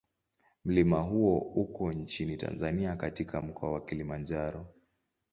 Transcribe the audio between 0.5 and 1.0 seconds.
Mlima